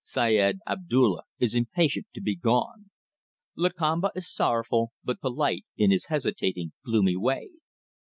Syed 0.03 0.57
Abdulla 0.65 1.25
is 1.37 1.53
impatient 1.53 2.07
to 2.15 2.21
be 2.21 2.35
gone. 2.35 2.89
Lakamba 3.55 4.09
is 4.15 4.33
sorrowful 4.33 4.93
but 5.03 5.21
polite, 5.21 5.63
in 5.77 5.91
his 5.91 6.05
hesitating, 6.05 6.71
gloomy 6.83 7.15
way. 7.15 7.49